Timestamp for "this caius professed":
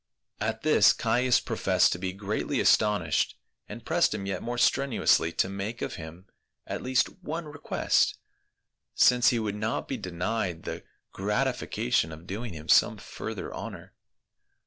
0.63-1.91